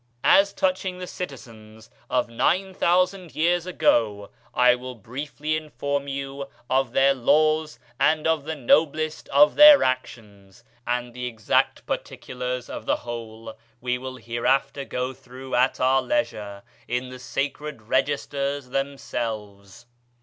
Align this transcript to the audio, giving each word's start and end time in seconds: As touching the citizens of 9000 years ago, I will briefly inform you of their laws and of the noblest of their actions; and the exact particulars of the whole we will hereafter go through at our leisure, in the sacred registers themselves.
As 0.23 0.51
touching 0.51 0.97
the 0.97 1.05
citizens 1.05 1.91
of 2.09 2.27
9000 2.27 3.35
years 3.35 3.67
ago, 3.67 4.31
I 4.51 4.73
will 4.73 4.95
briefly 4.95 5.55
inform 5.55 6.07
you 6.07 6.47
of 6.71 6.93
their 6.93 7.13
laws 7.13 7.77
and 7.99 8.25
of 8.25 8.43
the 8.45 8.55
noblest 8.55 9.29
of 9.29 9.53
their 9.53 9.83
actions; 9.83 10.63
and 10.87 11.13
the 11.13 11.27
exact 11.27 11.85
particulars 11.85 12.67
of 12.67 12.87
the 12.87 12.95
whole 13.05 13.53
we 13.79 13.99
will 13.99 14.15
hereafter 14.15 14.85
go 14.85 15.13
through 15.13 15.53
at 15.53 15.79
our 15.79 16.01
leisure, 16.01 16.63
in 16.87 17.09
the 17.09 17.19
sacred 17.19 17.83
registers 17.83 18.69
themselves. 18.69 19.85